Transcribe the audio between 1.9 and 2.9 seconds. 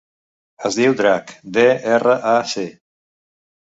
erra, a, ce.